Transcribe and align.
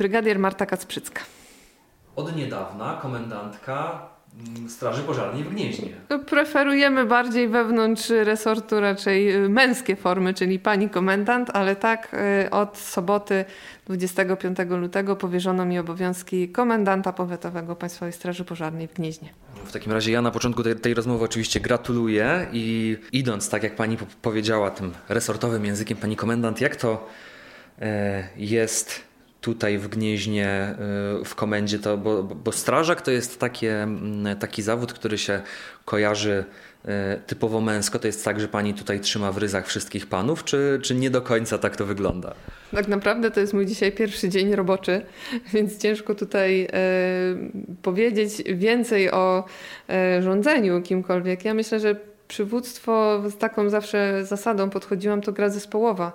Brygadier 0.00 0.38
Marta 0.38 0.66
Kacprzycka. 0.66 1.20
Od 2.16 2.36
niedawna 2.36 2.98
komendantka 3.02 4.08
mm, 4.56 4.70
Straży 4.70 5.02
Pożarnej 5.02 5.44
w 5.44 5.48
Gnieźnie. 5.48 5.88
No, 6.10 6.18
preferujemy 6.18 7.06
bardziej 7.06 7.48
wewnątrz 7.48 8.10
resortu 8.10 8.80
raczej 8.80 9.44
y, 9.44 9.48
męskie 9.48 9.96
formy, 9.96 10.34
czyli 10.34 10.58
pani 10.58 10.88
komendant, 10.88 11.50
ale 11.52 11.76
tak 11.76 12.16
y, 12.46 12.50
od 12.50 12.78
soboty 12.78 13.44
25 13.86 14.58
lutego 14.68 15.16
powierzono 15.16 15.64
mi 15.64 15.78
obowiązki 15.78 16.48
komendanta 16.48 17.12
powiatowego 17.12 17.76
Państwowej 17.76 18.12
Straży 18.12 18.44
Pożarnej 18.44 18.88
w 18.88 18.94
Gnieźnie. 18.94 19.28
W 19.64 19.72
takim 19.72 19.92
razie 19.92 20.12
ja 20.12 20.22
na 20.22 20.30
początku 20.30 20.62
tej, 20.62 20.76
tej 20.76 20.94
rozmowy 20.94 21.24
oczywiście 21.24 21.60
gratuluję 21.60 22.46
i 22.52 22.96
idąc, 23.12 23.50
tak 23.50 23.62
jak 23.62 23.76
pani 23.76 23.96
powiedziała, 24.22 24.70
tym 24.70 24.92
resortowym 25.08 25.64
językiem, 25.64 25.96
pani 25.96 26.16
komendant, 26.16 26.60
jak 26.60 26.76
to 26.76 27.08
e, 27.80 28.28
jest 28.36 29.09
tutaj 29.40 29.78
w 29.78 29.88
Gnieźnie, 29.88 30.48
e, 30.48 30.76
w 31.24 31.34
komendzie, 31.34 31.78
to, 31.78 31.96
bo, 31.96 32.22
bo 32.22 32.52
strażak 32.52 33.02
to 33.02 33.10
jest 33.10 33.40
takie, 33.40 33.88
taki 34.40 34.62
zawód, 34.62 34.92
który 34.92 35.18
się 35.18 35.40
kojarzy 35.84 36.44
e, 36.84 37.20
typowo 37.26 37.60
męsko. 37.60 37.98
To 37.98 38.06
jest 38.06 38.24
tak, 38.24 38.40
że 38.40 38.48
pani 38.48 38.74
tutaj 38.74 39.00
trzyma 39.00 39.32
w 39.32 39.38
ryzach 39.38 39.66
wszystkich 39.66 40.06
panów, 40.06 40.44
czy, 40.44 40.80
czy 40.82 40.94
nie 40.94 41.10
do 41.10 41.22
końca 41.22 41.58
tak 41.58 41.76
to 41.76 41.86
wygląda? 41.86 42.34
Tak 42.70 42.88
naprawdę 42.88 43.30
to 43.30 43.40
jest 43.40 43.54
mój 43.54 43.66
dzisiaj 43.66 43.92
pierwszy 43.92 44.28
dzień 44.28 44.54
roboczy, 44.54 45.02
więc 45.52 45.78
ciężko 45.78 46.14
tutaj 46.14 46.68
e, 46.72 46.78
powiedzieć 47.82 48.42
więcej 48.54 49.10
o 49.10 49.44
rządzeniu 50.20 50.82
kimkolwiek. 50.82 51.44
Ja 51.44 51.54
myślę, 51.54 51.80
że 51.80 51.96
przywództwo 52.30 53.22
z 53.30 53.38
taką 53.38 53.70
zawsze 53.70 54.24
zasadą 54.24 54.70
podchodziłam, 54.70 55.20
to 55.20 55.32
gra 55.32 55.48
zespołowa. 55.48 56.12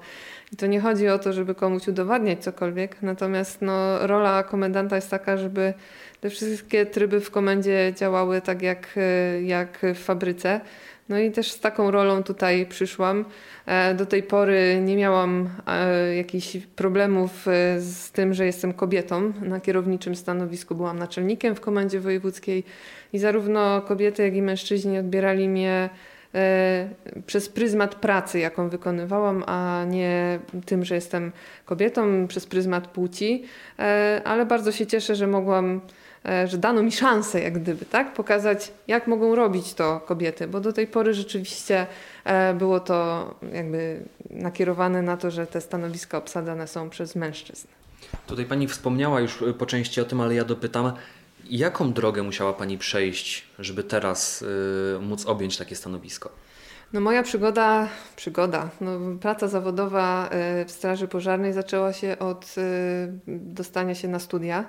I 0.53 0.55
to 0.55 0.67
nie 0.67 0.79
chodzi 0.79 1.07
o 1.07 1.19
to, 1.19 1.33
żeby 1.33 1.55
komuś 1.55 1.87
udowadniać 1.87 2.43
cokolwiek, 2.43 3.01
natomiast 3.01 3.61
no, 3.61 4.07
rola 4.07 4.43
komendanta 4.43 4.95
jest 4.95 5.09
taka, 5.09 5.37
żeby 5.37 5.73
te 6.21 6.29
wszystkie 6.29 6.85
tryby 6.85 7.21
w 7.21 7.31
komendzie 7.31 7.93
działały 7.95 8.41
tak 8.41 8.61
jak, 8.61 8.95
jak 9.43 9.79
w 9.95 10.03
fabryce. 10.03 10.61
No 11.09 11.19
i 11.19 11.31
też 11.31 11.51
z 11.51 11.59
taką 11.59 11.91
rolą 11.91 12.23
tutaj 12.23 12.65
przyszłam. 12.65 13.25
E, 13.65 13.93
do 13.95 14.05
tej 14.05 14.23
pory 14.23 14.81
nie 14.85 14.95
miałam 14.95 15.49
e, 15.67 16.15
jakichś 16.15 16.57
problemów 16.75 17.47
e, 17.47 17.79
z 17.79 18.11
tym, 18.11 18.33
że 18.33 18.45
jestem 18.45 18.73
kobietą. 18.73 19.33
Na 19.41 19.59
kierowniczym 19.59 20.15
stanowisku 20.15 20.75
byłam 20.75 20.99
naczelnikiem 20.99 21.55
w 21.55 21.61
komendzie 21.61 21.99
wojewódzkiej 21.99 22.63
i 23.13 23.19
zarówno 23.19 23.81
kobiety, 23.81 24.23
jak 24.23 24.35
i 24.35 24.41
mężczyźni 24.41 24.99
odbierali 24.99 25.49
mnie 25.49 25.89
przez 27.25 27.49
pryzmat 27.49 27.95
pracy, 27.95 28.39
jaką 28.39 28.69
wykonywałam, 28.69 29.43
a 29.47 29.83
nie 29.87 30.39
tym, 30.65 30.85
że 30.85 30.95
jestem 30.95 31.31
kobietą, 31.65 32.27
przez 32.27 32.45
pryzmat 32.45 32.87
płci. 32.87 33.43
Ale 34.23 34.45
bardzo 34.45 34.71
się 34.71 34.87
cieszę, 34.87 35.15
że 35.15 35.27
mogłam 35.27 35.81
E, 36.25 36.47
że 36.47 36.57
dano 36.57 36.83
mi 36.83 36.91
szansę, 36.91 37.41
jak 37.41 37.59
gdyby, 37.61 37.85
tak? 37.85 38.13
Pokazać, 38.13 38.71
jak 38.87 39.07
mogą 39.07 39.35
robić 39.35 39.73
to 39.73 39.99
kobiety, 39.99 40.47
bo 40.47 40.59
do 40.59 40.73
tej 40.73 40.87
pory 40.87 41.13
rzeczywiście 41.13 41.87
e, 42.23 42.53
było 42.53 42.79
to 42.79 43.29
jakby 43.53 44.03
nakierowane 44.29 45.01
na 45.01 45.17
to, 45.17 45.31
że 45.31 45.47
te 45.47 45.61
stanowiska 45.61 46.17
obsadzane 46.17 46.67
są 46.67 46.89
przez 46.89 47.15
mężczyzn. 47.15 47.67
Tutaj 48.27 48.45
pani 48.45 48.67
wspomniała 48.67 49.19
już 49.19 49.41
e, 49.41 49.53
po 49.53 49.65
części 49.65 50.01
o 50.01 50.05
tym, 50.05 50.21
ale 50.21 50.35
ja 50.35 50.45
dopytam, 50.45 50.91
jaką 51.49 51.93
drogę 51.93 52.23
musiała 52.23 52.53
pani 52.53 52.77
przejść, 52.77 53.47
żeby 53.59 53.83
teraz 53.83 54.41
y, 54.41 54.99
móc 55.01 55.25
objąć 55.25 55.57
takie 55.57 55.75
stanowisko? 55.75 56.29
No 56.93 57.01
moja 57.01 57.23
przygoda, 57.23 57.87
przygoda, 58.15 58.69
no 58.81 58.99
praca 59.21 59.47
zawodowa 59.47 60.29
w 60.67 60.71
Straży 60.71 61.07
Pożarnej 61.07 61.53
zaczęła 61.53 61.93
się 61.93 62.19
od 62.19 62.55
dostania 63.27 63.95
się 63.95 64.07
na 64.07 64.19
studia 64.19 64.65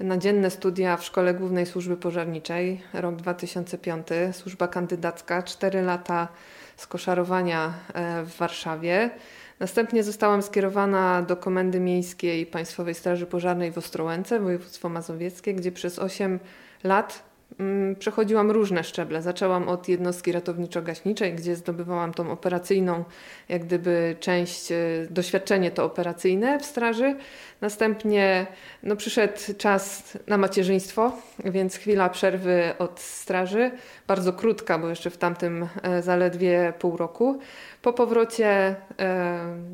na 0.00 0.18
dzienne 0.18 0.50
studia 0.50 0.96
w 0.96 1.04
Szkole 1.04 1.34
Głównej 1.34 1.66
Służby 1.66 1.96
Pożarniczej, 1.96 2.80
rok 2.92 3.16
2005, 3.16 4.06
służba 4.32 4.68
kandydacka, 4.68 5.42
4 5.42 5.82
lata 5.82 6.28
skoszarowania 6.76 7.74
e, 7.94 8.22
w 8.22 8.36
Warszawie. 8.36 9.10
Następnie 9.60 10.02
zostałam 10.02 10.42
skierowana 10.42 11.22
do 11.22 11.36
Komendy 11.36 11.80
Miejskiej 11.80 12.46
Państwowej 12.46 12.94
Straży 12.94 13.26
Pożarnej 13.26 13.72
w 13.72 13.78
Ostrołęce, 13.78 14.40
województwo 14.40 14.88
mazowieckie, 14.88 15.54
gdzie 15.54 15.72
przez 15.72 15.98
8 15.98 16.38
lat 16.84 17.30
Mm, 17.58 17.96
przechodziłam 17.96 18.50
różne 18.50 18.84
szczeble. 18.84 19.22
Zaczęłam 19.22 19.68
od 19.68 19.88
jednostki 19.88 20.32
ratowniczo-gaśniczej, 20.32 21.34
gdzie 21.34 21.56
zdobywałam 21.56 22.14
tą 22.14 22.30
operacyjną, 22.30 23.04
jak 23.48 23.64
gdyby 23.64 24.16
część, 24.20 24.72
e, 24.72 24.76
doświadczenie 25.10 25.70
to 25.70 25.84
operacyjne 25.84 26.58
w 26.58 26.64
straży. 26.64 27.16
Następnie 27.60 28.46
no, 28.82 28.96
przyszedł 28.96 29.38
czas 29.58 30.02
na 30.26 30.38
macierzyństwo, 30.38 31.12
więc 31.44 31.76
chwila 31.76 32.08
przerwy 32.08 32.74
od 32.78 33.00
straży, 33.00 33.70
bardzo 34.06 34.32
krótka, 34.32 34.78
bo 34.78 34.88
jeszcze 34.88 35.10
w 35.10 35.16
tamtym 35.16 35.68
e, 35.82 36.02
zaledwie 36.02 36.72
pół 36.78 36.96
roku. 36.96 37.38
Po 37.82 37.92
powrocie 37.92 38.76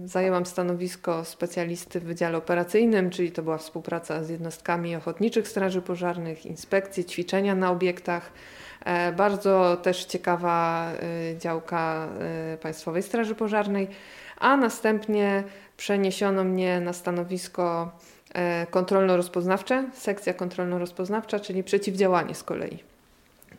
zajęłam 0.05 0.47
stanowisko 0.47 1.25
specjalisty 1.25 2.01
w 2.01 2.05
Wydziale 2.05 2.39
Operacyjnym, 2.39 3.11
czyli 3.11 3.33
to 3.33 3.43
była 3.43 3.59
współpraca 3.59 4.25
z 4.25 4.29
jednostkami 4.29 4.97
ochotniczych 4.97 5.49
straży 5.49 5.83
pożarnych, 5.83 6.47
inspekcje, 6.47 7.05
ćwiczenia 7.05 7.55
na 7.55 7.71
obiektach. 7.71 8.33
E, 8.85 9.13
bardzo 9.13 9.77
też 9.83 10.05
ciekawa 10.05 10.89
e, 10.93 11.39
działka 11.39 12.09
e, 12.53 12.57
Państwowej 12.57 13.03
Straży 13.03 13.35
Pożarnej, 13.35 13.89
a 14.39 14.57
następnie 14.57 15.45
przeniesiono 15.77 16.45
mnie 16.45 16.81
na 16.81 16.93
stanowisko 16.93 17.93
kontrolno-rozpoznawcze, 18.71 19.91
sekcja 19.93 20.35
kontrolno-rozpoznawcza, 20.35 21.41
czyli 21.41 21.65
przeciwdziałanie 21.65 22.35
z 22.35 22.43
kolei. 22.43 22.96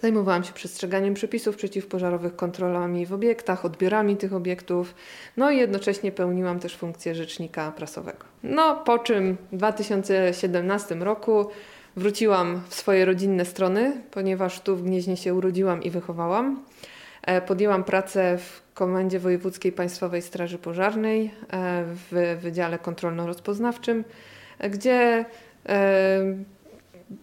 Zajmowałam 0.02 0.44
się 0.44 0.54
przestrzeganiem 0.54 1.14
przepisów 1.14 1.56
przeciwpożarowych, 1.56 2.36
kontrolami 2.36 3.06
w 3.06 3.14
obiektach, 3.14 3.66
odbiorami 3.66 4.18
tych 4.18 4.34
obiektów, 4.34 4.96
no 5.38 5.52
i 5.52 5.58
jednocześnie 5.58 6.12
pełniłam 6.12 6.60
też 6.60 6.76
funkcję 6.78 7.16
rzecznika 7.16 7.72
prasowego. 7.72 8.26
No 8.44 8.76
po 8.76 9.00
czym 9.00 9.38
w 9.52 9.58
2017 9.58 10.96
roku 10.96 11.48
wróciłam 11.96 12.62
w 12.70 12.76
swoje 12.76 13.06
rodzinne 13.06 13.46
strony, 13.46 14.02
ponieważ 14.12 14.60
tu 14.60 14.76
w 14.76 14.84
Gnieźnie 14.84 15.18
się 15.18 15.34
urodziłam 15.34 15.84
i 15.84 15.90
wychowałam. 15.90 16.64
E, 17.22 17.42
podjęłam 17.42 17.84
pracę 17.84 18.38
w 18.38 18.62
Komendzie 18.74 19.20
Wojewódzkiej 19.20 19.72
Państwowej 19.72 20.22
Straży 20.22 20.58
Pożarnej 20.58 21.26
e, 21.26 21.84
w 21.86 22.38
Wydziale 22.42 22.80
Kontrolno-Rozpoznawczym, 22.80 24.04
gdzie 24.70 25.26
e, 25.70 26.22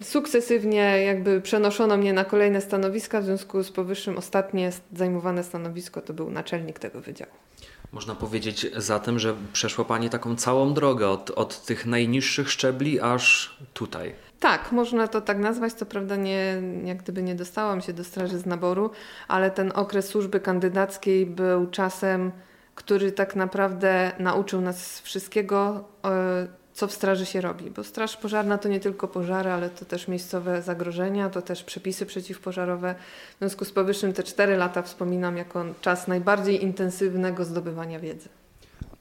sukcesywnie 0.02 1.02
jakby 1.04 1.40
przenoszono 1.40 1.96
mnie 1.96 2.12
na 2.12 2.24
kolejne 2.24 2.60
stanowiska, 2.60 3.20
w 3.20 3.24
związku 3.24 3.62
z 3.62 3.70
powyższym 3.70 4.18
ostatnie 4.18 4.72
zajmowane 4.92 5.44
stanowisko 5.44 6.02
to 6.02 6.12
był 6.12 6.30
naczelnik 6.30 6.78
tego 6.78 7.00
wydziału. 7.00 7.32
Można 7.92 8.14
powiedzieć 8.14 8.66
zatem, 8.76 9.18
że 9.18 9.34
przeszła 9.52 9.84
Pani 9.84 10.10
taką 10.10 10.36
całą 10.36 10.74
drogę 10.74 11.08
od, 11.08 11.30
od 11.30 11.64
tych 11.64 11.86
najniższych 11.86 12.50
szczebli 12.50 13.00
aż 13.00 13.56
tutaj. 13.74 14.14
Tak, 14.40 14.72
można 14.72 15.08
to 15.08 15.20
tak 15.20 15.38
nazwać. 15.38 15.72
Co 15.72 15.86
prawda 15.86 16.16
nie, 16.16 16.62
jak 16.84 17.02
gdyby 17.02 17.22
nie 17.22 17.34
dostałam 17.34 17.80
się 17.80 17.92
do 17.92 18.04
straży 18.04 18.38
z 18.38 18.46
naboru, 18.46 18.90
ale 19.28 19.50
ten 19.50 19.72
okres 19.74 20.08
służby 20.08 20.40
kandydackiej 20.40 21.26
był 21.26 21.66
czasem, 21.66 22.32
który 22.74 23.12
tak 23.12 23.36
naprawdę 23.36 24.12
nauczył 24.18 24.60
nas 24.60 25.00
wszystkiego, 25.00 25.84
e, 26.04 26.63
co 26.74 26.86
w 26.86 26.92
straży 26.92 27.26
się 27.26 27.40
robi. 27.40 27.70
Bo 27.70 27.84
straż 27.84 28.16
pożarna 28.16 28.58
to 28.58 28.68
nie 28.68 28.80
tylko 28.80 29.08
pożary, 29.08 29.50
ale 29.50 29.70
to 29.70 29.84
też 29.84 30.08
miejscowe 30.08 30.62
zagrożenia, 30.62 31.30
to 31.30 31.42
też 31.42 31.64
przepisy 31.64 32.06
przeciwpożarowe. 32.06 32.94
W 33.36 33.38
związku 33.38 33.64
z 33.64 33.72
powyższym 33.72 34.12
te 34.12 34.22
cztery 34.22 34.56
lata 34.56 34.82
wspominam 34.82 35.36
jako 35.36 35.64
czas 35.80 36.08
najbardziej 36.08 36.62
intensywnego 36.62 37.44
zdobywania 37.44 38.00
wiedzy 38.00 38.28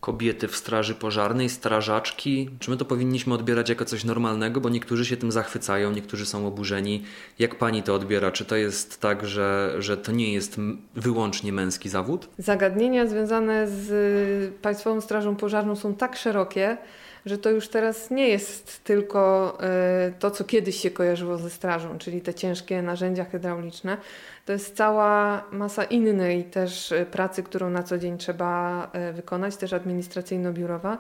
kobiety 0.04 0.48
w 0.48 0.56
straży 0.56 0.96
pożarnej, 0.96 1.50
strażaczki? 1.50 2.50
Czy 2.60 2.72
my 2.72 2.78
to 2.78 2.86
powinniśmy 2.86 3.34
odbierać 3.34 3.70
jako 3.70 3.86
coś 3.86 4.04
normalnego? 4.04 4.62
Bo 4.62 4.70
niektórzy 4.70 5.06
się 5.06 5.18
tym 5.18 5.32
zachwycają, 5.32 5.92
niektórzy 5.92 6.26
są 6.26 6.48
oburzeni. 6.48 7.04
Jak 7.40 7.56
pani 7.56 7.84
to 7.84 7.96
odbiera? 7.96 8.32
Czy 8.32 8.46
to 8.46 8.56
jest 8.56 9.02
tak, 9.02 9.26
że, 9.26 9.76
że 9.80 9.98
to 9.98 10.12
nie 10.12 10.34
jest 10.34 10.58
wyłącznie 10.96 11.54
męski 11.54 11.90
zawód? 11.90 12.30
Zagadnienia 12.38 13.08
związane 13.08 13.68
z 13.68 14.54
Państwową 14.62 15.02
Strażą 15.02 15.36
Pożarną 15.36 15.76
są 15.76 15.94
tak 15.94 16.16
szerokie, 16.16 16.78
że 17.26 17.38
to 17.38 17.50
już 17.50 17.68
teraz 17.68 18.12
nie 18.12 18.30
jest 18.30 18.84
tylko 18.84 19.54
e, 19.62 20.12
to, 20.20 20.32
co 20.32 20.44
kiedyś 20.44 20.76
się 20.76 20.92
kojarzyło 20.92 21.38
ze 21.38 21.50
strażą, 21.50 21.98
czyli 21.98 22.22
te 22.22 22.34
ciężkie 22.34 22.82
narzędzia 22.82 23.26
hydrauliczne. 23.26 23.98
To 24.46 24.54
jest 24.54 24.76
cała 24.76 25.44
masa 25.52 25.84
innej 25.84 26.44
też 26.44 26.92
e, 26.92 27.06
pracy, 27.06 27.44
którą 27.44 27.70
na 27.70 27.84
co 27.84 27.98
dzień 27.98 28.18
trzeba 28.18 28.90
e, 28.94 29.14
wykonać, 29.14 29.58
też 29.58 29.74
administracyjno-biurowa. 29.74 30.98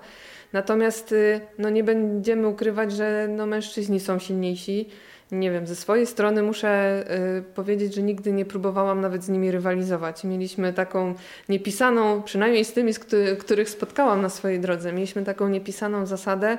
Natomiast 0.54 1.16
no, 1.58 1.70
nie 1.70 1.84
będziemy 1.84 2.48
ukrywać, 2.48 2.92
że 2.92 3.28
no, 3.30 3.46
mężczyźni 3.46 4.00
są 4.00 4.20
silniejsi 4.20 4.90
nie 5.34 5.52
wiem, 5.52 5.68
ze 5.68 5.76
swojej 5.76 6.06
strony 6.06 6.44
muszę 6.44 7.04
y, 7.40 7.42
powiedzieć, 7.42 7.96
że 7.96 8.02
nigdy 8.02 8.32
nie 8.32 8.46
próbowałam 8.46 9.02
nawet 9.02 9.24
z 9.24 9.30
nimi 9.30 9.52
rywalizować. 9.52 10.24
Mieliśmy 10.24 10.74
taką 10.74 11.16
niepisaną, 11.50 12.22
przynajmniej 12.22 12.66
z 12.66 12.74
tymi, 12.74 12.94
z 12.94 13.00
których 13.40 13.70
spotkałam 13.70 14.22
na 14.22 14.30
swojej 14.30 14.60
drodze, 14.60 14.94
mieliśmy 14.94 15.24
taką 15.24 15.50
niepisaną 15.50 16.06
zasadę, 16.06 16.58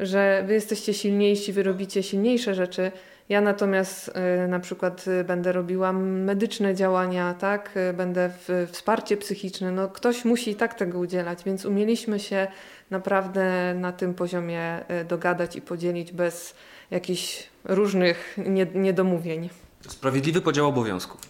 że 0.00 0.44
wy 0.46 0.54
jesteście 0.54 0.94
silniejsi, 0.94 1.52
wy 1.52 1.62
robicie 1.62 2.02
silniejsze 2.02 2.54
rzeczy. 2.54 2.92
Ja 3.28 3.40
natomiast 3.40 4.08
y, 4.44 4.48
na 4.48 4.60
przykład 4.60 5.04
y, 5.08 5.24
będę 5.24 5.52
robiła 5.52 5.92
medyczne 5.92 6.74
działania, 6.74 7.34
tak? 7.34 7.74
Będę 7.94 8.30
w 8.48 8.68
wsparcie 8.72 9.16
psychiczne. 9.16 9.72
No, 9.72 9.88
ktoś 9.88 10.24
musi 10.24 10.50
i 10.50 10.54
tak 10.54 10.74
tego 10.74 10.98
udzielać, 10.98 11.44
więc 11.44 11.64
umieliśmy 11.64 12.20
się 12.20 12.46
naprawdę 12.90 13.74
na 13.74 13.92
tym 13.92 14.14
poziomie 14.14 14.84
dogadać 15.08 15.56
i 15.56 15.60
podzielić 15.60 16.12
bez 16.12 16.54
jakichś 16.90 17.48
różnych 17.68 18.38
niedomówień. 18.74 19.48
Sprawiedliwy 19.88 20.40
podział 20.40 20.66
obowiązków. 20.66 21.20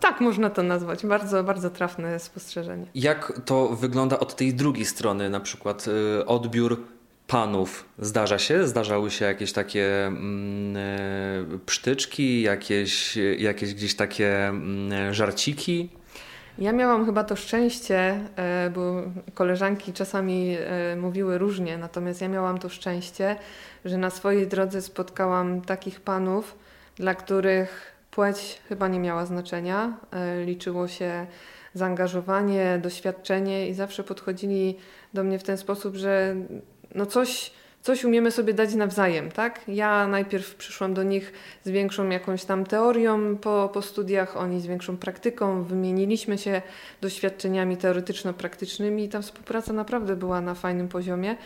Tak 0.00 0.20
można 0.20 0.50
to 0.50 0.62
nazwać. 0.62 1.06
Bardzo, 1.06 1.44
bardzo 1.44 1.70
trafne 1.70 2.18
spostrzeżenie. 2.18 2.86
Jak 2.94 3.40
to 3.44 3.68
wygląda 3.68 4.18
od 4.18 4.36
tej 4.36 4.54
drugiej 4.54 4.84
strony, 4.84 5.30
na 5.30 5.40
przykład 5.40 5.88
y, 6.20 6.26
odbiór 6.26 6.82
panów 7.26 7.84
zdarza 7.98 8.38
się? 8.38 8.68
Zdarzały 8.68 9.10
się 9.10 9.24
jakieś 9.24 9.52
takie 9.52 10.06
mm, 10.06 10.76
y, 10.76 11.58
psztyczki, 11.66 12.42
jakieś, 12.42 13.18
jakieś 13.38 13.74
gdzieś 13.74 13.94
takie 13.94 14.48
mm, 14.48 15.14
żarciki? 15.14 15.88
Ja 16.58 16.72
miałam 16.72 17.06
chyba 17.06 17.24
to 17.24 17.36
szczęście, 17.36 18.20
y, 18.66 18.70
bo 18.70 19.02
koleżanki 19.34 19.92
czasami 19.92 20.56
y, 20.92 20.96
mówiły 20.96 21.38
różnie, 21.38 21.78
natomiast 21.78 22.20
ja 22.20 22.28
miałam 22.28 22.58
to 22.58 22.68
szczęście, 22.68 23.36
że 23.84 23.98
na 23.98 24.10
swojej 24.10 24.46
drodze 24.46 24.82
spotkałam 24.82 25.60
takich 25.60 26.00
panów, 26.00 26.58
dla 26.96 27.14
których 27.14 27.92
Płeć 28.12 28.60
chyba 28.68 28.88
nie 28.88 29.00
miała 29.00 29.26
znaczenia. 29.26 29.96
E, 30.10 30.44
liczyło 30.44 30.88
się 30.88 31.26
zaangażowanie, 31.74 32.78
doświadczenie 32.82 33.68
i 33.68 33.74
zawsze 33.74 34.04
podchodzili 34.04 34.78
do 35.14 35.24
mnie 35.24 35.38
w 35.38 35.42
ten 35.42 35.58
sposób, 35.58 35.96
że 35.96 36.36
no 36.94 37.06
coś, 37.06 37.52
coś 37.82 38.04
umiemy 38.04 38.30
sobie 38.30 38.54
dać 38.54 38.74
nawzajem, 38.74 39.30
tak? 39.30 39.60
Ja 39.68 40.06
najpierw 40.06 40.54
przyszłam 40.54 40.94
do 40.94 41.02
nich 41.02 41.32
z 41.64 41.70
większą 41.70 42.08
jakąś 42.08 42.44
tam 42.44 42.64
teorią 42.64 43.36
po, 43.36 43.70
po 43.74 43.82
studiach, 43.82 44.36
oni 44.36 44.60
z 44.60 44.66
większą 44.66 44.96
praktyką, 44.96 45.64
wymieniliśmy 45.64 46.38
się 46.38 46.62
doświadczeniami 47.00 47.76
teoretyczno-praktycznymi 47.76 49.04
i 49.04 49.08
ta 49.08 49.22
współpraca 49.22 49.72
naprawdę 49.72 50.16
była 50.16 50.40
na 50.40 50.54
fajnym 50.54 50.88
poziomie. 50.88 51.36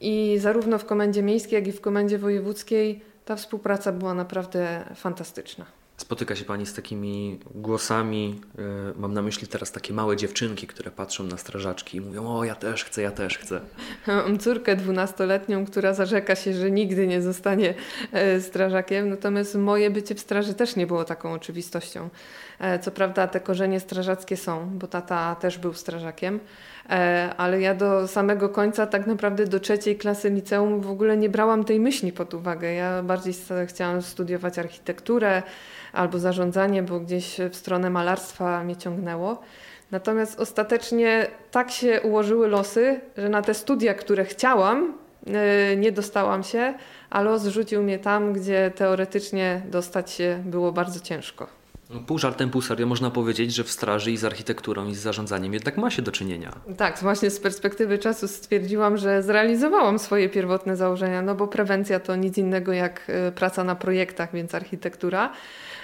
I 0.00 0.38
zarówno 0.40 0.78
w 0.78 0.84
komendzie 0.84 1.22
miejskiej, 1.22 1.56
jak 1.56 1.66
i 1.66 1.72
w 1.72 1.80
komendzie 1.80 2.18
wojewódzkiej 2.18 3.00
ta 3.24 3.36
współpraca 3.36 3.92
była 3.92 4.14
naprawdę 4.14 4.84
fantastyczna. 4.94 5.81
Spotyka 6.02 6.36
się 6.36 6.44
Pani 6.44 6.66
z 6.66 6.74
takimi 6.74 7.40
głosami, 7.54 8.40
yy, 8.58 8.64
mam 8.96 9.14
na 9.14 9.22
myśli 9.22 9.48
teraz 9.48 9.72
takie 9.72 9.94
małe 9.94 10.16
dziewczynki, 10.16 10.66
które 10.66 10.90
patrzą 10.90 11.24
na 11.24 11.36
strażaczki 11.36 11.96
i 11.96 12.00
mówią, 12.00 12.36
o 12.36 12.44
ja 12.44 12.54
też 12.54 12.84
chcę, 12.84 13.02
ja 13.02 13.10
też 13.10 13.38
chcę. 13.38 13.60
Mam 14.06 14.38
córkę 14.38 14.76
dwunastoletnią, 14.76 15.66
która 15.66 15.94
zarzeka 15.94 16.36
się, 16.36 16.54
że 16.54 16.70
nigdy 16.70 17.06
nie 17.06 17.22
zostanie 17.22 17.74
e, 18.12 18.40
strażakiem, 18.40 19.08
natomiast 19.08 19.54
moje 19.54 19.90
bycie 19.90 20.14
w 20.14 20.20
straży 20.20 20.54
też 20.54 20.76
nie 20.76 20.86
było 20.86 21.04
taką 21.04 21.32
oczywistością. 21.32 22.08
E, 22.58 22.78
co 22.78 22.90
prawda 22.90 23.26
te 23.26 23.40
korzenie 23.40 23.80
strażackie 23.80 24.36
są, 24.36 24.78
bo 24.78 24.86
tata 24.86 25.34
też 25.34 25.58
był 25.58 25.74
strażakiem, 25.74 26.40
e, 26.81 26.81
ale 27.36 27.60
ja 27.60 27.74
do 27.74 28.08
samego 28.08 28.48
końca, 28.48 28.86
tak 28.86 29.06
naprawdę 29.06 29.46
do 29.46 29.60
trzeciej 29.60 29.96
klasy 29.96 30.30
liceum 30.30 30.80
w 30.80 30.90
ogóle 30.90 31.16
nie 31.16 31.28
brałam 31.28 31.64
tej 31.64 31.80
myśli 31.80 32.12
pod 32.12 32.34
uwagę. 32.34 32.72
Ja 32.72 33.02
bardziej 33.02 33.34
chciałam 33.66 34.02
studiować 34.02 34.58
architekturę, 34.58 35.42
albo 35.92 36.18
zarządzanie, 36.18 36.82
bo 36.82 37.00
gdzieś 37.00 37.36
w 37.50 37.56
stronę 37.56 37.90
malarstwa 37.90 38.64
mnie 38.64 38.76
ciągnęło. 38.76 39.40
Natomiast 39.90 40.40
ostatecznie 40.40 41.26
tak 41.50 41.70
się 41.70 42.00
ułożyły 42.00 42.48
losy, 42.48 43.00
że 43.16 43.28
na 43.28 43.42
te 43.42 43.54
studia, 43.54 43.94
które 43.94 44.24
chciałam, 44.24 44.94
e, 45.26 45.76
nie 45.76 45.92
dostałam 45.92 46.42
się, 46.42 46.74
a 47.10 47.22
los 47.22 47.46
rzucił 47.46 47.82
mnie 47.82 47.98
tam, 47.98 48.32
gdzie 48.32 48.70
teoretycznie 48.74 49.62
dostać 49.64 50.10
się 50.10 50.42
było 50.44 50.72
bardzo 50.72 51.00
ciężko. 51.00 51.61
No, 51.94 52.00
pół 52.00 52.18
żartem, 52.18 52.50
pół 52.50 52.62
serio 52.62 52.86
można 52.86 53.10
powiedzieć, 53.10 53.54
że 53.54 53.64
w 53.64 53.70
straży 53.70 54.10
i 54.12 54.16
z 54.16 54.24
architekturą 54.24 54.88
i 54.88 54.94
z 54.94 54.98
zarządzaniem 54.98 55.54
jednak 55.54 55.76
ma 55.76 55.90
się 55.90 56.02
do 56.02 56.12
czynienia. 56.12 56.52
Tak, 56.76 56.98
właśnie 56.98 57.30
z 57.30 57.40
perspektywy 57.40 57.98
czasu 57.98 58.28
stwierdziłam, 58.28 58.96
że 58.96 59.22
zrealizowałam 59.22 59.98
swoje 59.98 60.28
pierwotne 60.28 60.76
założenia, 60.76 61.22
no 61.22 61.34
bo 61.34 61.48
prewencja 61.48 62.00
to 62.00 62.16
nic 62.16 62.38
innego 62.38 62.72
jak 62.72 63.02
e, 63.08 63.32
praca 63.32 63.64
na 63.64 63.76
projektach, 63.76 64.32
więc 64.32 64.54
architektura. 64.54 65.32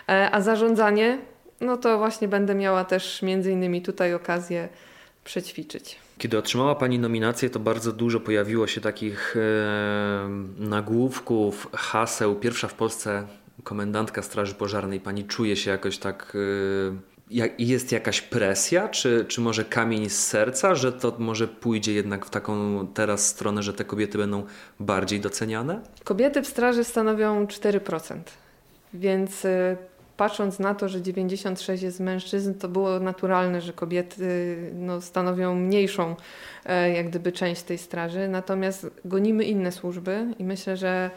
E, 0.09 0.31
a 0.31 0.41
zarządzanie, 0.41 1.19
no 1.61 1.77
to 1.77 1.99
właśnie 1.99 2.29
będę 2.29 2.55
miała 2.55 2.85
też 2.85 3.23
między 3.23 3.53
innymi 3.53 3.83
tutaj 3.83 4.15
okazję 4.15 4.69
przećwiczyć. 5.25 5.97
Kiedy 6.19 6.39
otrzymała 6.39 6.75
Pani 6.75 6.99
nominację, 6.99 7.51
to 7.51 7.61
bardzo 7.61 7.93
dużo 7.93 8.21
pojawiło 8.21 8.67
się 8.67 8.81
takich 8.81 9.37
e, 9.37 10.29
nagłówków, 10.59 11.69
haseł. 11.73 12.35
Pierwsza 12.35 12.69
w 12.69 12.75
Polsce 12.75 13.27
komendantka 13.65 14.23
Straży 14.23 14.55
Pożarnej. 14.55 15.01
Pani 15.01 15.25
czuje 15.25 15.57
się 15.57 15.71
jakoś 15.71 15.99
tak. 15.99 16.37
E, 16.37 17.09
jest 17.59 17.93
jakaś 17.93 18.21
presja, 18.21 18.89
czy, 18.89 19.25
czy 19.29 19.41
może 19.41 19.65
kamień 19.65 20.11
z 20.11 20.27
serca, 20.27 20.75
że 20.75 20.93
to 20.93 21.17
może 21.19 21.49
pójdzie 21.49 21.93
jednak 21.93 22.27
w 22.27 22.31
taką 22.31 22.87
teraz 22.95 23.27
stronę, 23.27 23.63
że 23.63 23.73
te 23.73 23.85
kobiety 23.85 24.19
będą 24.19 24.45
bardziej 24.81 25.21
doceniane? 25.21 25.81
Kobiety 26.05 26.43
w 26.43 26.47
straży 26.47 26.85
stanowią 26.85 27.47
4%, 27.47 28.19
więc 28.95 29.45
e, 29.45 29.77
patrząc 30.17 30.59
na 30.59 30.75
to, 30.75 30.89
że 30.89 31.03
96 31.03 31.83
jest 31.83 32.01
mężczyzn, 32.01 32.55
to 32.55 32.69
było 32.69 33.01
naturalne, 33.01 33.61
że 33.61 33.73
kobiety 33.73 34.57
no, 34.75 35.01
stanowią 35.01 35.55
mniejszą 35.55 36.17
e, 36.65 36.91
jak 36.91 37.09
gdyby 37.09 37.33
część 37.33 37.63
tej 37.63 37.79
straży. 37.79 38.29
Natomiast 38.29 38.87
gonimy 39.05 39.45
inne 39.45 39.73
służby 39.73 40.27
i 40.39 40.45
myślę, 40.45 40.77
że 40.77 41.11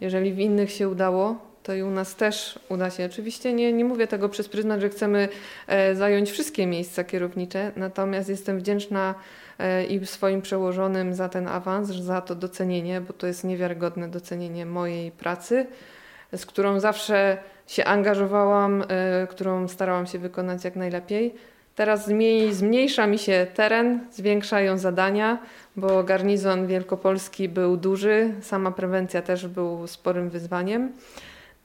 jeżeli 0.00 0.32
w 0.32 0.38
innych 0.38 0.72
się 0.72 0.88
udało, 0.88 1.53
to 1.64 1.74
i 1.74 1.82
u 1.82 1.90
nas 1.90 2.16
też 2.16 2.58
uda 2.68 2.90
się. 2.90 3.06
Oczywiście 3.06 3.52
nie, 3.52 3.72
nie 3.72 3.84
mówię 3.84 4.06
tego 4.06 4.28
przez 4.28 4.48
pryzmat, 4.48 4.80
że 4.80 4.88
chcemy 4.88 5.28
e, 5.66 5.94
zająć 5.94 6.30
wszystkie 6.30 6.66
miejsca 6.66 7.04
kierownicze, 7.04 7.72
natomiast 7.76 8.28
jestem 8.28 8.58
wdzięczna 8.58 9.14
e, 9.58 9.84
i 9.84 10.06
swoim 10.06 10.42
przełożonym 10.42 11.14
za 11.14 11.28
ten 11.28 11.48
awans, 11.48 11.88
za 11.88 12.20
to 12.20 12.34
docenienie, 12.34 13.00
bo 13.00 13.12
to 13.12 13.26
jest 13.26 13.44
niewiarygodne 13.44 14.08
docenienie 14.08 14.66
mojej 14.66 15.10
pracy, 15.10 15.66
z 16.32 16.46
którą 16.46 16.80
zawsze 16.80 17.38
się 17.66 17.84
angażowałam, 17.84 18.82
y, 18.82 18.86
którą 19.26 19.68
starałam 19.68 20.06
się 20.06 20.18
wykonać 20.18 20.64
jak 20.64 20.76
najlepiej. 20.76 21.34
Teraz 21.74 22.06
zmniejsza 22.50 23.06
mi 23.06 23.18
się 23.18 23.46
teren, 23.54 24.00
zwiększają 24.12 24.78
zadania, 24.78 25.38
bo 25.76 26.04
garnizon 26.04 26.66
wielkopolski 26.66 27.48
był 27.48 27.76
duży, 27.76 28.34
sama 28.40 28.70
prewencja 28.70 29.22
też 29.22 29.46
był 29.46 29.86
sporym 29.86 30.30
wyzwaniem. 30.30 30.92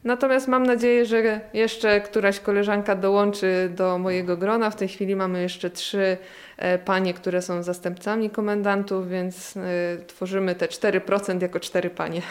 Natomiast 0.04 0.48
mam 0.48 0.66
nadzieję, 0.66 1.06
że 1.06 1.42
jeszcze 1.54 2.02
któraś 2.02 2.40
koleżanka 2.40 2.96
dołączy 2.96 3.72
do 3.76 3.98
mojego 3.98 4.38
grona. 4.38 4.70
W 4.70 4.76
tej 4.76 4.88
chwili 4.88 5.16
mamy 5.16 5.42
jeszcze 5.42 5.70
trzy 5.70 6.18
e, 6.58 6.78
panie, 6.78 7.14
które 7.14 7.42
są 7.42 7.64
zastępcami 7.64 8.30
komendantów, 8.30 9.10
więc 9.10 9.58
e, 9.58 9.62
tworzymy 10.08 10.56
te 10.56 10.66
4% 10.66 11.42
jako 11.42 11.60
cztery 11.60 11.90
panie. 11.90 12.22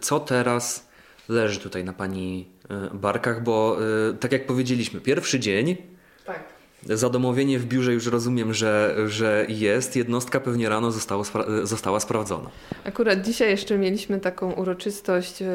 Co 0.00 0.20
teraz 0.20 0.88
leży 1.28 1.60
tutaj 1.60 1.84
na 1.84 1.92
pani 1.92 2.46
E, 2.70 2.90
barkach, 2.94 3.42
bo 3.42 3.78
tak 4.20 4.32
jak 4.32 4.46
powiedzieliśmy, 4.46 5.00
pierwszy 5.00 5.40
dzień. 5.40 5.76
Tak. 6.26 6.44
Zadomowienie 6.84 7.58
w 7.58 7.66
biurze 7.66 7.92
już 7.92 8.06
rozumiem, 8.06 8.54
że, 8.54 8.96
że 9.06 9.46
jest. 9.48 9.96
Jednostka 9.96 10.40
pewnie 10.40 10.68
rano 10.68 10.90
zostało, 10.90 11.24
została 11.62 12.00
sprawdzona. 12.00 12.50
Akurat 12.84 13.22
dzisiaj 13.22 13.50
jeszcze 13.50 13.78
mieliśmy 13.78 14.20
taką 14.20 14.52
uroczystość. 14.52 15.40
Yy 15.40 15.48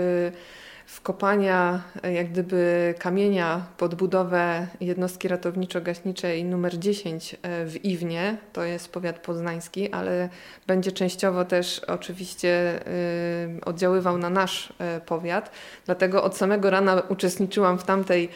wkopania 0.86 1.82
jak 2.13 2.32
gdyby 2.32 2.94
kamienia 3.00 3.66
pod 3.78 3.96
budowę 3.96 4.68
jednostki 4.82 5.28
ratowniczo-gaśniczej 5.28 6.46
numer 6.46 6.80
10 6.80 7.34
e, 7.34 7.66
w 7.66 7.86
Iwnie, 7.86 8.38
to 8.54 8.63
jest 8.63 8.92
powiat 8.92 9.20
poznański, 9.20 9.92
ale 9.92 10.30
będzie 10.68 10.92
częściowo 10.92 11.46
też 11.46 11.80
oczywiście 11.80 12.50
e, 12.50 13.66
oddziaływał 13.66 14.18
na 14.18 14.30
nasz 14.30 14.74
e, 14.80 15.02
powiat. 15.02 15.52
Dlatego 15.86 16.24
od 16.24 16.38
samego 16.38 16.70
rana 16.70 17.02
uczestniczyłam 17.10 17.80
w 17.80 17.84
tamtej 17.84 18.30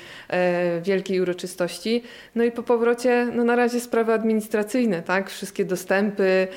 wielkiej 0.82 1.22
uroczystości. 1.22 2.04
No 2.36 2.44
i 2.44 2.52
po 2.52 2.64
powrocie, 2.64 3.28
no 3.36 3.44
na 3.44 3.56
razie 3.56 3.80
sprawy 3.80 4.14
administracyjne, 4.14 5.02
tak? 5.02 5.30
Wszystkie 5.30 5.66
dostępy, 5.66 6.48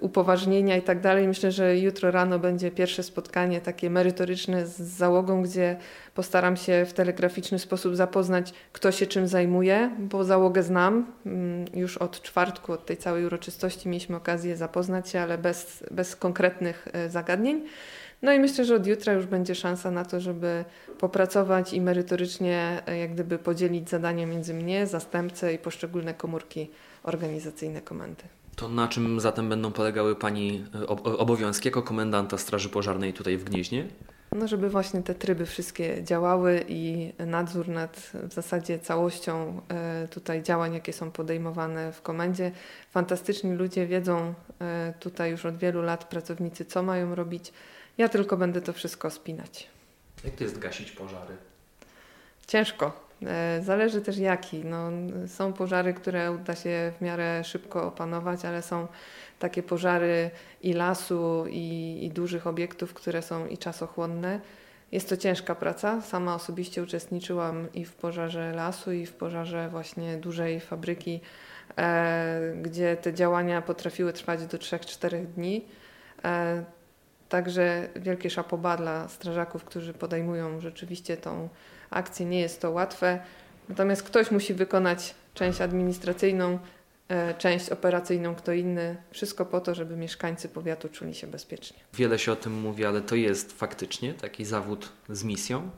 upoważnienia 0.00 0.76
i 0.76 0.82
tak 0.82 1.00
dalej. 1.00 1.28
Myślę, 1.28 1.52
że 1.52 1.78
jutro 1.78 2.10
rano 2.10 2.38
będzie 2.38 2.70
pierwsze 2.70 3.02
spotkanie 3.02 3.60
takie 3.60 3.90
merytoryczne 3.90 4.53
z 4.66 4.80
załogą, 4.80 5.42
gdzie 5.42 5.76
postaram 6.14 6.56
się 6.56 6.86
w 6.88 6.92
telegraficzny 6.92 7.58
sposób 7.58 7.96
zapoznać, 7.96 8.52
kto 8.72 8.92
się 8.92 9.06
czym 9.06 9.28
zajmuje, 9.28 9.90
bo 9.98 10.24
załogę 10.24 10.62
znam. 10.62 11.06
Mm, 11.26 11.64
już 11.74 11.96
od 11.96 12.22
czwartku, 12.22 12.72
od 12.72 12.86
tej 12.86 12.96
całej 12.96 13.26
uroczystości 13.26 13.88
mieliśmy 13.88 14.16
okazję 14.16 14.56
zapoznać 14.56 15.08
się, 15.08 15.20
ale 15.20 15.38
bez, 15.38 15.84
bez 15.90 16.16
konkretnych 16.16 16.88
e, 16.92 17.10
zagadnień. 17.10 17.62
No 18.22 18.32
i 18.32 18.38
myślę, 18.38 18.64
że 18.64 18.74
od 18.74 18.86
jutra 18.86 19.12
już 19.12 19.26
będzie 19.26 19.54
szansa 19.54 19.90
na 19.90 20.04
to, 20.04 20.20
żeby 20.20 20.64
popracować 20.98 21.72
i 21.72 21.80
merytorycznie 21.80 22.82
e, 22.86 22.98
jak 22.98 23.12
gdyby 23.12 23.38
podzielić 23.38 23.90
zadania 23.90 24.26
między 24.26 24.54
mnie, 24.54 24.86
zastępcę 24.86 25.54
i 25.54 25.58
poszczególne 25.58 26.14
komórki 26.14 26.70
organizacyjne 27.02 27.80
komendy. 27.80 28.24
To 28.56 28.68
na 28.68 28.88
czym 28.88 29.20
zatem 29.20 29.48
będą 29.48 29.72
polegały 29.72 30.16
Pani 30.16 30.64
e, 30.74 30.86
obowiązki 31.18 31.68
jako 31.68 31.82
komendanta 31.82 32.38
Straży 32.38 32.68
Pożarnej 32.68 33.12
tutaj 33.12 33.36
w 33.36 33.44
Gnieźnie? 33.44 33.88
No, 34.34 34.48
żeby 34.48 34.70
właśnie 34.70 35.02
te 35.02 35.14
tryby 35.14 35.46
wszystkie 35.46 36.04
działały 36.04 36.64
i 36.68 37.12
nadzór 37.18 37.68
nad 37.68 37.96
w 38.14 38.32
zasadzie 38.32 38.78
całością 38.78 39.60
e, 39.68 40.08
tutaj 40.08 40.42
działań, 40.42 40.74
jakie 40.74 40.92
są 40.92 41.10
podejmowane 41.10 41.92
w 41.92 42.02
komendzie. 42.02 42.52
Fantastyczni 42.90 43.52
ludzie 43.52 43.86
wiedzą 43.86 44.34
e, 44.60 44.94
tutaj 45.00 45.30
już 45.30 45.46
od 45.46 45.56
wielu 45.56 45.82
lat 45.82 46.04
pracownicy, 46.04 46.64
co 46.64 46.82
mają 46.82 47.14
robić. 47.14 47.52
Ja 47.98 48.08
tylko 48.08 48.36
będę 48.36 48.60
to 48.60 48.72
wszystko 48.72 49.10
spinać. 49.10 49.68
Jak 50.24 50.34
to 50.34 50.44
jest 50.44 50.58
gasić 50.58 50.92
pożary? 50.92 51.36
Ciężko. 52.46 53.03
E, 53.26 53.62
zależy 53.62 54.00
też 54.00 54.18
jaki. 54.18 54.64
No, 54.64 54.90
są 55.26 55.52
pożary, 55.52 55.94
które 55.94 56.32
uda 56.32 56.54
się 56.54 56.92
w 56.98 57.00
miarę 57.00 57.44
szybko 57.44 57.86
opanować, 57.86 58.44
ale 58.44 58.62
są 58.62 58.86
takie 59.38 59.62
pożary 59.62 60.30
i 60.62 60.72
lasu, 60.72 61.44
i, 61.50 61.98
i 62.02 62.10
dużych 62.10 62.46
obiektów, 62.46 62.94
które 62.94 63.22
są 63.22 63.46
i 63.46 63.58
czasochłonne. 63.58 64.40
Jest 64.92 65.08
to 65.08 65.16
ciężka 65.16 65.54
praca. 65.54 66.02
Sama 66.02 66.34
osobiście 66.34 66.82
uczestniczyłam 66.82 67.72
i 67.72 67.84
w 67.84 67.94
pożarze 67.94 68.52
lasu, 68.52 68.92
i 68.92 69.06
w 69.06 69.12
pożarze 69.12 69.68
właśnie 69.68 70.16
dużej 70.16 70.60
fabryki, 70.60 71.20
e, 71.78 72.40
gdzie 72.62 72.96
te 72.96 73.14
działania 73.14 73.62
potrafiły 73.62 74.12
trwać 74.12 74.46
do 74.46 74.58
3-4 74.58 75.26
dni. 75.26 75.64
E, 76.24 76.64
także 77.28 77.88
wielkie 77.96 78.30
szapoba 78.30 78.76
dla 78.76 79.08
strażaków, 79.08 79.64
którzy 79.64 79.94
podejmują 79.94 80.60
rzeczywiście 80.60 81.16
tą 81.16 81.48
akcję. 81.94 82.26
Nie 82.26 82.40
jest 82.40 82.60
to 82.60 82.70
łatwe. 82.70 83.20
Natomiast 83.68 84.02
ktoś 84.02 84.30
musi 84.30 84.54
wykonać 84.54 85.14
część 85.34 85.60
administracyjną, 85.60 86.58
E, 87.08 87.34
część 87.34 87.70
operacyjną 87.70 88.34
kto 88.34 88.52
inny. 88.52 88.96
Wszystko 89.10 89.46
po 89.46 89.60
to, 89.60 89.74
żeby 89.74 89.96
mieszkańcy 89.96 90.48
powiatu 90.48 90.88
czuli 90.88 91.14
się 91.14 91.26
bezpiecznie. 91.26 91.78
Wiele 91.94 92.18
się 92.18 92.32
o 92.32 92.36
tym 92.36 92.60
mówi, 92.60 92.84
ale 92.84 93.00
to 93.00 93.14
jest 93.14 93.52
faktycznie 93.52 94.14
taki 94.14 94.44
zawód 94.44 94.92
z 95.08 95.24
misją? 95.24 95.70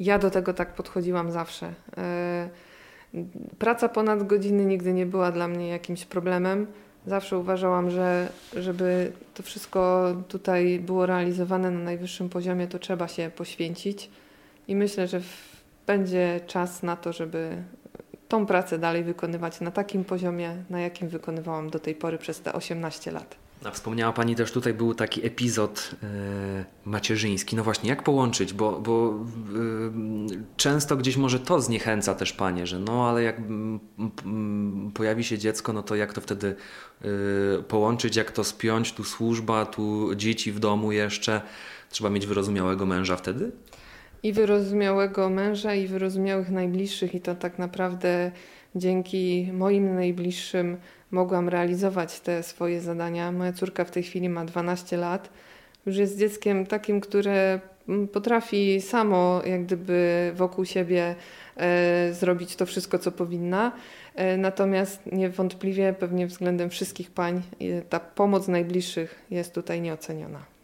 Ja 0.00 0.18
do 0.18 0.30
tego 0.30 0.54
tak 0.54 0.74
podchodziłam 0.74 1.32
zawsze. 1.32 1.74
E, 1.96 2.48
praca 3.58 3.88
ponad 3.88 4.26
godziny 4.26 4.64
nigdy 4.64 4.92
nie 4.92 5.06
była 5.06 5.32
dla 5.32 5.48
mnie 5.48 5.68
jakimś 5.68 6.04
problemem. 6.04 6.66
Zawsze 7.06 7.38
uważałam, 7.38 7.90
że 7.90 8.28
żeby 8.56 9.12
to 9.34 9.42
wszystko 9.42 10.12
tutaj 10.28 10.78
było 10.78 11.06
realizowane 11.06 11.70
na 11.70 11.80
najwyższym 11.80 12.28
poziomie, 12.28 12.66
to 12.66 12.78
trzeba 12.78 13.08
się 13.08 13.30
poświęcić. 13.36 14.10
I 14.68 14.76
myślę, 14.76 15.08
że 15.08 15.20
będzie 15.86 16.40
czas 16.46 16.82
na 16.82 16.96
to, 16.96 17.12
żeby 17.12 17.62
tą 18.28 18.46
pracę 18.46 18.78
dalej 18.78 19.04
wykonywać 19.04 19.60
na 19.60 19.70
takim 19.70 20.04
poziomie, 20.04 20.56
na 20.70 20.80
jakim 20.80 21.08
wykonywałam 21.08 21.70
do 21.70 21.78
tej 21.78 21.94
pory 21.94 22.18
przez 22.18 22.40
te 22.40 22.52
18 22.52 23.10
lat. 23.10 23.36
A 23.64 23.70
wspomniała 23.70 24.12
Pani 24.12 24.36
też 24.36 24.52
tutaj 24.52 24.74
był 24.74 24.94
taki 24.94 25.26
epizod 25.26 25.90
yy, 26.02 26.08
macierzyński. 26.84 27.56
No 27.56 27.64
właśnie, 27.64 27.90
jak 27.90 28.02
połączyć? 28.02 28.52
Bo, 28.52 28.80
bo 28.80 29.14
yy, 30.28 30.38
często 30.56 30.96
gdzieś 30.96 31.16
może 31.16 31.40
to 31.40 31.60
zniechęca 31.60 32.14
też 32.14 32.32
Panie, 32.32 32.66
że 32.66 32.78
no 32.78 33.08
ale 33.08 33.22
jak 33.22 33.40
yy, 33.40 34.90
pojawi 34.94 35.24
się 35.24 35.38
dziecko, 35.38 35.72
no 35.72 35.82
to 35.82 35.96
jak 35.96 36.12
to 36.12 36.20
wtedy 36.20 36.56
połączyć, 37.68 38.16
jak 38.16 38.32
to 38.32 38.44
spiąć? 38.44 38.92
Tu 38.92 39.04
służba, 39.04 39.66
tu 39.66 40.14
dzieci 40.14 40.52
w 40.52 40.58
domu 40.58 40.92
jeszcze. 40.92 41.40
Trzeba 41.90 42.10
mieć 42.10 42.26
wyrozumiałego 42.26 42.86
męża 42.86 43.16
wtedy? 43.16 43.52
I 44.22 44.32
wyrozumiałego 44.32 45.30
męża, 45.30 45.74
i 45.74 45.86
wyrozumiałych 45.86 46.50
najbliższych, 46.50 47.14
i 47.14 47.20
to 47.20 47.34
tak 47.34 47.58
naprawdę 47.58 48.30
dzięki 48.74 49.50
moim 49.52 49.94
najbliższym 49.94 50.76
mogłam 51.10 51.48
realizować 51.48 52.20
te 52.20 52.42
swoje 52.42 52.80
zadania. 52.80 53.32
Moja 53.32 53.52
córka 53.52 53.84
w 53.84 53.90
tej 53.90 54.02
chwili 54.02 54.28
ma 54.28 54.44
12 54.44 54.96
lat. 54.96 55.30
Już 55.86 55.96
jest 55.96 56.18
dzieckiem 56.18 56.66
takim, 56.66 57.00
które 57.00 57.60
potrafi 58.12 58.80
samo, 58.80 59.42
jak 59.44 59.64
gdyby 59.64 60.32
wokół 60.34 60.64
siebie 60.64 61.14
e, 61.56 62.12
zrobić 62.12 62.56
to 62.56 62.66
wszystko, 62.66 62.98
co 62.98 63.12
powinna. 63.12 63.72
E, 64.14 64.36
natomiast 64.36 65.06
niewątpliwie, 65.12 65.92
pewnie 65.98 66.26
względem 66.26 66.70
wszystkich 66.70 67.10
pań, 67.10 67.42
ta 67.88 68.00
pomoc 68.00 68.48
najbliższych 68.48 69.24
jest 69.30 69.54
tutaj 69.54 69.80
nieoceniona. 69.80 70.46